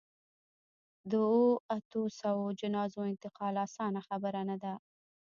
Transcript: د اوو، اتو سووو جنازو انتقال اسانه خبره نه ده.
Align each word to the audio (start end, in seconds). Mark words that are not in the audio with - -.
د 1.09 1.11
اوو، 1.31 1.49
اتو 1.75 2.01
سووو 2.19 2.55
جنازو 2.59 2.99
انتقال 3.11 3.55
اسانه 3.67 4.01
خبره 4.07 4.41
نه 4.49 4.57
ده. 4.63 4.73